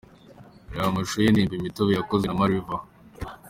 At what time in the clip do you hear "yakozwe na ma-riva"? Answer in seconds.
1.93-2.75